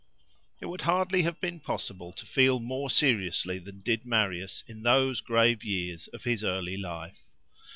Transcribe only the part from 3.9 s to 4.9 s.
Marius in